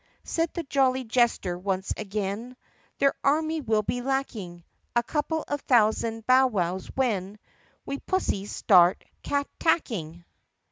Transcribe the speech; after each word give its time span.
Said 0.23 0.49
the 0.55 0.63
jolly 0.63 1.03
jester 1.03 1.55
once 1.59 1.93
again, 1.95 2.57
"Their 2.97 3.13
army 3.23 3.61
will 3.61 3.83
be 3.83 4.01
lacking 4.01 4.63
A 4.95 5.03
couple 5.03 5.43
of 5.47 5.61
thousand 5.61 6.25
bowwows 6.25 6.87
when 6.95 7.37
We 7.85 7.99
pussies 7.99 8.51
start 8.51 9.03
cattacking!" 9.23 10.23